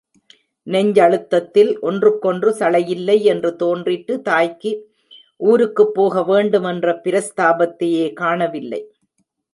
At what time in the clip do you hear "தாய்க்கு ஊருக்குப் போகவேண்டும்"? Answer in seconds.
4.21-6.63